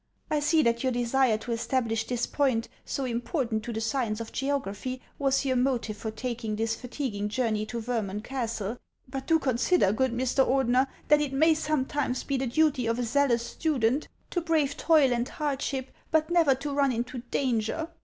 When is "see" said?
0.39-0.63